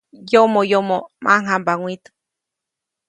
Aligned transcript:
Yomoyomo 0.31 0.97
ʼmaŋjamba 1.21 1.73
mwit. 1.81 2.03